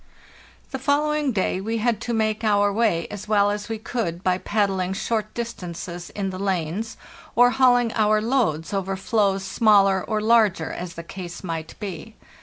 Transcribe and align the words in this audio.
The 0.71 0.79
following 0.79 1.31
day 1.31 1.61
we 1.61 1.77
had 1.77 2.01
to 2.01 2.11
make 2.15 2.43
our 2.43 2.73
way 2.73 3.05
as 3.09 3.27
well 3.27 3.51
as 3.51 3.69
we 3.69 3.77
could 3.77 4.23
by 4.23 4.39
paddling 4.39 4.93
short 4.93 5.31
distances 5.35 6.09
in 6.15 6.31
the 6.31 6.39
lanes 6.39 6.97
or 7.35 7.51
hauling 7.51 7.93
our 7.93 8.19
loads 8.19 8.73
over 8.73 8.95
floes 8.97 9.43
smaller 9.43 10.03
or 10.03 10.19
larger, 10.19 10.71
as 10.71 10.95
the 10.95 11.03
case 11.03 11.43
might 11.43 11.79
be. 11.79 12.15